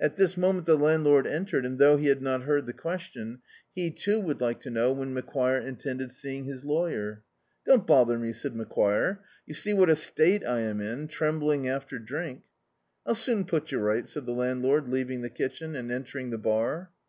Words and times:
At 0.00 0.16
this 0.16 0.36
moment 0.36 0.66
the 0.66 0.76
landlord 0.76 1.24
en 1.24 1.46
tered, 1.46 1.64
and, 1.64 1.78
thou^ 1.78 2.00
he 2.00 2.08
had 2.08 2.20
not 2.20 2.42
heard 2.42 2.66
the 2.66 2.72
question, 2.72 3.38
he 3.72 3.92
too, 3.92 4.18
would 4.18 4.40
like 4.40 4.58
to 4.62 4.70
know 4.70 4.90
when 4.92 5.14
Macquire 5.14 5.60
intended 5.62 6.10
seeing 6.10 6.42
his 6.46 6.64
lawyer. 6.64 7.22
"Don't 7.64 7.86
bother 7.86 8.18
me," 8.18 8.32
said 8.32 8.56
Mac 8.56 8.70
quire, 8.70 9.20
"you 9.46 9.54
see 9.54 9.72
what 9.74 9.88
a 9.88 9.94
state 9.94 10.44
I 10.44 10.62
am 10.62 10.80
in, 10.80 11.06
trembling 11.06 11.68
after 11.68 12.00
drink?" 12.00 12.42
"I'll 13.06 13.14
soon 13.14 13.44
put 13.44 13.70
you 13.70 13.78
ri^t," 13.78 14.08
said 14.08 14.26
the 14.26 14.32
landlord, 14.32 14.88
leaving 14.88 15.20
the 15.22 15.30
kitchen, 15.30 15.76
and 15.76 15.92
entering 15.92 16.30
the 16.30 16.38
bar. 16.38 16.90